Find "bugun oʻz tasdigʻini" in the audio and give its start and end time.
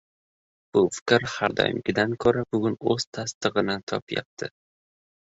2.57-3.81